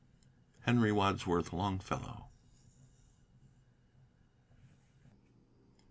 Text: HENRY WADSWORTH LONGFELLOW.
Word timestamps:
HENRY 0.61 0.91
WADSWORTH 0.93 1.53
LONGFELLOW. 1.53 2.25